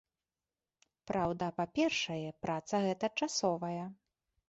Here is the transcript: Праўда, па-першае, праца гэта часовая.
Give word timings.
Праўда, 1.11 1.51
па-першае, 1.61 2.29
праца 2.47 2.75
гэта 2.89 3.15
часовая. 3.19 3.83